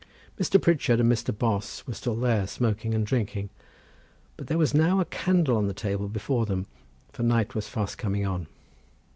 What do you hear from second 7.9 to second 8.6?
coming on.